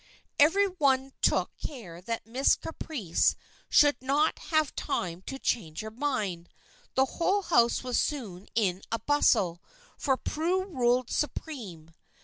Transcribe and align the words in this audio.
Every 0.39 0.65
one 0.65 1.13
took 1.21 1.51
care 1.59 2.01
that 2.01 2.25
Miss 2.25 2.55
Caprice 2.55 3.35
should 3.69 4.01
not 4.01 4.39
have 4.49 4.75
time 4.75 5.21
to 5.27 5.37
change 5.37 5.81
her 5.81 5.91
mind. 5.91 6.49
The 6.95 7.05
whole 7.05 7.43
house 7.43 7.83
was 7.83 7.99
soon 7.99 8.47
in 8.55 8.81
a 8.91 8.97
bustle, 8.97 9.61
for 9.99 10.17
Prue 10.17 10.65
ruled 10.65 11.11
supreme. 11.11 11.91